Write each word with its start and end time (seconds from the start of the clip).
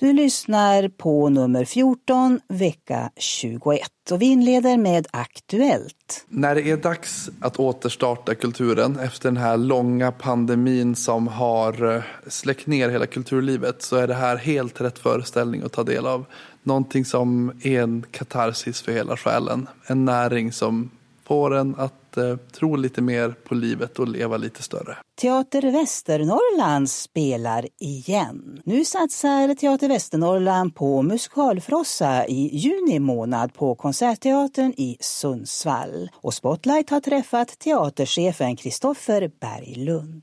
Du 0.00 0.12
lyssnar 0.12 0.88
på 0.88 1.28
nummer 1.28 1.64
14, 1.64 2.40
vecka 2.48 3.10
21 3.16 3.80
och 4.10 4.22
vi 4.22 4.26
inleder 4.26 4.76
med 4.76 5.06
Aktuellt. 5.10 6.26
När 6.28 6.54
det 6.54 6.70
är 6.70 6.76
dags 6.76 7.30
att 7.40 7.56
återstarta 7.56 8.34
kulturen 8.34 8.98
efter 8.98 9.28
den 9.28 9.36
här 9.36 9.56
långa 9.56 10.12
pandemin 10.12 10.96
som 10.96 11.28
har 11.28 11.94
eh, 11.94 12.02
släckt 12.26 12.66
ner 12.66 12.88
hela 12.88 13.06
kulturlivet 13.06 13.82
så 13.82 13.96
är 13.96 14.06
det 14.06 14.14
här 14.14 14.36
helt 14.36 14.80
rätt 14.80 14.98
föreställning 14.98 15.62
att 15.62 15.72
ta 15.72 15.84
del 15.84 16.06
av. 16.06 16.24
Någonting 16.62 17.04
som 17.04 17.52
är 17.62 17.82
en 17.82 18.04
katarsis 18.10 18.82
för 18.82 18.92
hela 18.92 19.16
själen. 19.16 19.66
En 19.86 20.04
näring 20.04 20.52
som 20.52 20.90
får 21.28 21.54
en 21.54 21.74
att 21.78 22.16
eh, 22.16 22.36
tro 22.58 22.76
lite 22.76 23.02
mer 23.02 23.34
på 23.48 23.54
livet 23.54 23.98
och 23.98 24.08
leva 24.08 24.36
lite 24.36 24.62
större. 24.62 24.94
Teater 25.22 25.72
Västernorrland 25.72 26.88
spelar 26.90 27.62
igen. 27.80 28.62
Nu 28.64 28.84
satsar 28.84 29.54
Teater 29.54 29.88
Västernorrland 29.88 30.74
på 30.74 31.02
musikalfrossa 31.02 32.26
i 32.26 32.40
juni 32.52 32.98
månad 32.98 33.54
på 33.54 33.74
Konsertteatern 33.74 34.72
i 34.76 34.96
Sundsvall. 35.00 36.08
Och 36.22 36.34
Spotlight 36.34 36.90
har 36.90 37.00
träffat 37.00 37.48
teaterchefen 37.48 38.56
Kristoffer 38.56 39.30
Berglund. 39.40 40.22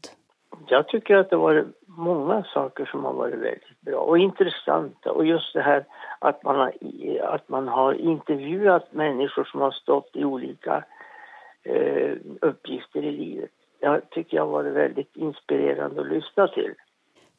Jag 0.68 0.88
tycker 0.88 1.16
att 1.16 1.30
det 1.30 1.38
var 1.38 1.66
många 1.88 2.44
saker 2.54 2.86
som 2.86 3.04
har 3.04 3.14
varit 3.14 3.34
väldigt 3.34 3.82
bra 3.82 4.00
och 4.00 4.18
intressanta. 4.18 5.12
Och 5.12 5.26
just 5.26 5.54
det 5.54 5.62
här 5.62 5.86
att 6.20 6.44
man 6.44 6.56
har, 6.56 6.72
att 7.24 7.50
man 7.50 7.68
har 7.68 7.94
intervjuat 7.94 8.94
människor 8.94 9.44
som 9.44 9.62
har 9.62 9.72
stått 9.72 10.10
i 10.14 10.24
olika 10.26 10.84
eh, 11.66 12.18
uppgifter 12.42 13.04
i 13.04 13.12
livet. 13.12 13.50
Det 13.80 14.02
tycker 14.12 14.38
jag 14.38 14.46
har 14.46 14.52
varit 14.52 14.74
väldigt 14.74 15.16
inspirerande 15.16 16.02
att 16.02 16.08
lyssna 16.08 16.48
till. 16.48 16.74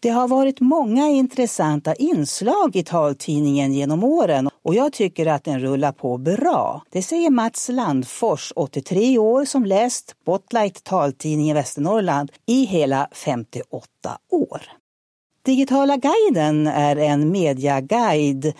Det 0.00 0.08
har 0.08 0.28
varit 0.28 0.60
många 0.60 1.08
intressanta 1.08 1.94
inslag 1.94 2.76
i 2.76 2.84
taltidningen 2.84 3.72
genom 3.72 4.04
åren 4.04 4.48
och 4.62 4.74
jag 4.74 4.92
tycker 4.92 5.26
att 5.26 5.44
den 5.44 5.60
rullar 5.60 5.92
på 5.92 6.18
bra. 6.18 6.82
Det 6.90 7.02
säger 7.02 7.30
Mats 7.30 7.68
Landfors, 7.72 8.52
83 8.56 9.18
år, 9.18 9.44
som 9.44 9.64
läst 9.64 10.10
Spotlight 10.10 10.84
taltidning 10.84 11.50
i 11.50 11.54
Västernorrland 11.54 12.32
i 12.46 12.64
hela 12.64 13.08
58 13.12 13.88
år. 14.30 14.60
Digitala 15.44 15.96
guiden 15.96 16.66
är 16.66 16.96
en 16.96 17.32
mediaguide 17.32 18.54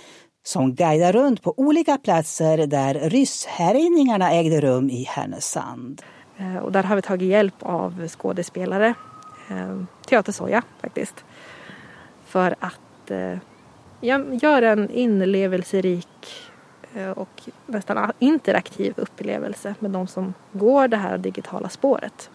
som 0.47 0.75
guidar 0.75 1.13
runt 1.13 1.43
på 1.43 1.55
olika 1.57 1.99
platser 1.99 2.67
där 2.67 2.95
rysshärjningarna 2.95 4.33
ägde 4.33 4.61
rum 4.61 4.91
i 4.91 5.05
Härnösand. 5.05 6.03
Eh, 6.37 6.57
och 6.57 6.73
där 6.73 6.83
har 6.83 6.97
vi 6.97 7.03
tagit 7.03 7.29
hjälp 7.29 7.55
av 7.63 8.09
skådespelare, 8.09 8.95
eh, 9.49 9.83
Teatersoja 10.07 10.63
faktiskt, 10.81 11.25
för 12.27 12.55
att 12.61 13.11
eh, 13.11 13.39
göra 14.43 14.71
en 14.71 14.91
inlevelserik 14.91 16.09
och 17.15 17.43
nästan 17.67 18.13
interaktiv 18.19 18.95
upplevelse 18.97 19.75
med 19.79 19.91
de 19.91 20.07
som 20.07 20.35
går 20.53 20.89
det 20.89 20.97
här 20.97 21.19
digitala 21.19 21.69
spåret 21.69 22.31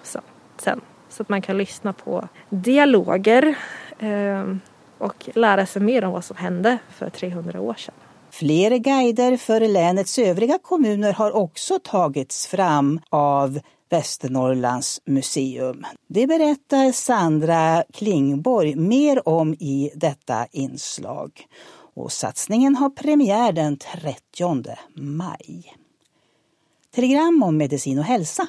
sen. 0.57 0.81
Så 1.09 1.21
att 1.23 1.29
man 1.29 1.41
kan 1.41 1.57
lyssna 1.57 1.93
på 1.93 2.27
dialoger 2.49 3.55
och 5.01 5.29
lära 5.33 5.65
sig 5.65 5.81
mer 5.81 6.03
om 6.03 6.11
vad 6.11 6.25
som 6.25 6.37
hände 6.37 6.77
för 6.89 7.09
300 7.09 7.61
år 7.61 7.73
sedan. 7.73 7.95
Fler 8.29 8.77
guider 8.77 9.37
för 9.37 9.59
länets 9.59 10.19
övriga 10.19 10.59
kommuner 10.61 11.13
har 11.13 11.31
också 11.31 11.79
tagits 11.83 12.47
fram 12.47 12.99
av 13.09 13.59
Västernorrlands 13.89 15.01
museum. 15.05 15.85
Det 16.07 16.27
berättar 16.27 16.91
Sandra 16.91 17.83
Klingborg 17.93 18.75
mer 18.75 19.27
om 19.27 19.53
i 19.53 19.91
detta 19.95 20.47
inslag. 20.51 21.47
Och 21.93 22.11
satsningen 22.11 22.75
har 22.75 22.89
premiär 22.89 23.51
den 23.51 23.77
30 23.77 24.75
maj. 24.95 25.75
Telegram 26.95 27.43
om 27.43 27.57
medicin 27.57 27.99
och 27.99 28.05
hälsa. 28.05 28.47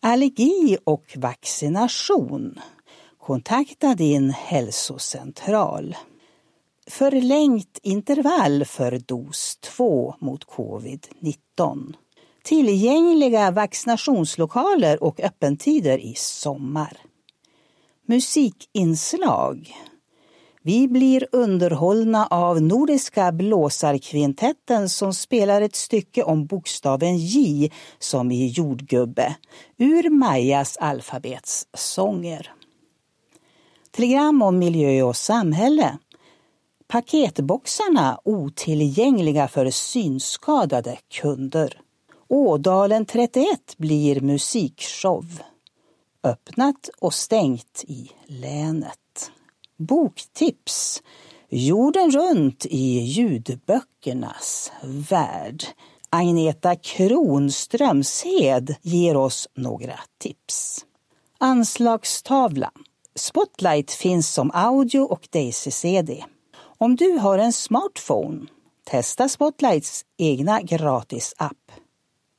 Allergi 0.00 0.78
och 0.84 1.14
vaccination. 1.16 2.60
Kontakta 3.28 3.94
din 3.94 4.30
hälsocentral. 4.30 5.96
Förlängt 6.86 7.78
intervall 7.82 8.64
för 8.64 8.98
dos 8.98 9.56
2 9.56 10.14
mot 10.18 10.44
covid-19. 10.44 11.94
Tillgängliga 12.44 13.50
vaccinationslokaler 13.50 15.02
och 15.02 15.20
öppentider 15.20 15.98
i 15.98 16.14
sommar. 16.16 16.96
Musikinslag. 18.06 19.76
Vi 20.62 20.88
blir 20.88 21.26
underhållna 21.32 22.26
av 22.26 22.62
Nordiska 22.62 23.32
blåsarkvintetten 23.32 24.88
som 24.88 25.14
spelar 25.14 25.62
ett 25.62 25.76
stycke 25.76 26.22
om 26.22 26.46
bokstaven 26.46 27.16
J 27.16 27.72
som 27.98 28.30
i 28.30 28.46
jordgubbe 28.46 29.36
ur 29.76 30.10
Majas 30.10 30.76
alfabetssånger. 30.76 32.57
Telegram 33.98 34.42
om 34.42 34.58
miljö 34.58 35.02
och 35.02 35.16
samhälle. 35.16 35.98
Paketboxarna 36.88 38.20
otillgängliga 38.24 39.48
för 39.48 39.70
synskadade 39.70 40.98
kunder. 41.08 41.80
Ådalen 42.28 43.06
31 43.06 43.46
blir 43.76 44.20
musikshow. 44.20 45.24
Öppnat 46.22 46.90
och 47.00 47.14
stängt 47.14 47.84
i 47.88 48.10
länet. 48.26 49.30
Boktips. 49.76 51.02
Jorden 51.48 52.10
runt 52.10 52.66
i 52.66 52.98
ljudböckernas 52.98 54.72
värld. 54.82 55.64
Agneta 56.10 56.76
Kronströmshed 56.76 58.74
ger 58.82 59.16
oss 59.16 59.48
några 59.54 60.00
tips. 60.18 60.84
Anslagstavlan. 61.38 62.84
Spotlight 63.18 63.90
finns 63.90 64.34
som 64.34 64.50
audio 64.54 65.00
och 65.00 65.28
Daisy-CD. 65.30 66.24
Om 66.78 66.96
du 66.96 67.12
har 67.12 67.38
en 67.38 67.52
smartphone, 67.52 68.46
testa 68.90 69.28
Spotlights 69.28 70.04
egna 70.18 70.62
gratis-app. 70.62 71.72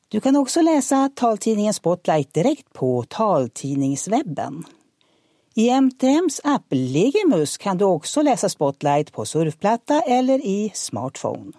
Du 0.08 0.20
kan 0.20 0.36
också 0.36 0.62
läsa 0.62 1.10
taltidningen 1.16 1.74
Spotlight 1.74 2.34
direkt 2.34 2.74
på 2.74 3.04
taltidningswebben. 3.10 4.64
I 5.56 5.70
MTMs 5.70 6.42
app 6.44 6.66
Legimus 6.70 7.58
kan 7.58 7.78
du 7.78 7.86
också 7.86 8.22
läsa 8.22 8.50
Spotlight 8.50 9.12
på 9.12 9.26
surfplatta 9.26 10.02
eller 10.02 10.46
i 10.46 10.72
smartphone. 10.74 11.52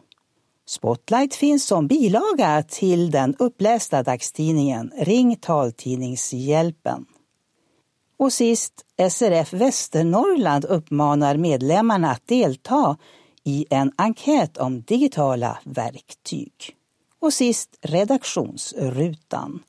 Spotlight 0.69 1.35
finns 1.35 1.67
som 1.67 1.87
bilaga 1.87 2.63
till 2.69 3.11
den 3.11 3.35
upplästa 3.39 4.03
dagstidningen 4.03 4.93
Ring 4.97 5.37
taltidningshjälpen. 5.37 7.07
Och 8.21 8.33
sist, 8.33 8.73
SRF 9.11 9.53
Västernorrland 9.53 10.65
uppmanar 10.65 11.37
medlemmarna 11.37 12.11
att 12.11 12.27
delta 12.27 12.97
i 13.45 13.67
en 13.71 13.93
enkät 13.97 14.59
om 14.59 14.83
digitala 14.83 15.59
verktyg. 15.65 16.53
Och 17.21 17.33
sist 17.33 17.79
redaktionsrutan. 17.83 19.63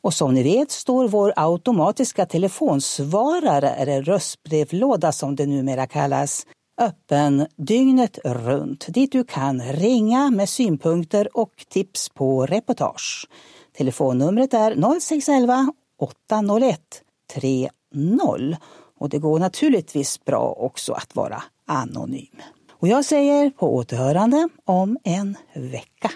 Och 0.00 0.14
som 0.14 0.34
ni 0.34 0.42
vet 0.42 0.70
står 0.70 1.08
vår 1.08 1.32
automatiska 1.36 2.26
telefonsvarare, 2.26 3.70
eller 3.70 4.02
röstbrevlåda 4.02 5.12
som 5.12 5.36
det 5.36 5.46
numera 5.46 5.86
kallas, 5.86 6.46
öppen 6.80 7.46
dygnet 7.56 8.18
runt 8.24 8.86
dit 8.88 9.12
du 9.12 9.24
kan 9.24 9.62
ringa 9.62 10.30
med 10.30 10.48
synpunkter 10.48 11.36
och 11.36 11.66
tips 11.68 12.08
på 12.08 12.46
reportage. 12.46 13.28
Telefonnumret 13.76 14.54
är 14.54 15.00
0611 15.00 15.72
801 15.98 16.80
30 17.92 18.56
och 18.98 19.08
det 19.08 19.18
går 19.18 19.38
naturligtvis 19.38 20.24
bra 20.24 20.54
också 20.58 20.92
att 20.92 21.16
vara 21.16 21.42
anonym. 21.66 22.36
Och 22.70 22.88
jag 22.88 23.04
säger 23.04 23.50
på 23.50 23.74
återhörande 23.74 24.48
om 24.64 24.98
en 25.04 25.36
vecka. 25.54 26.10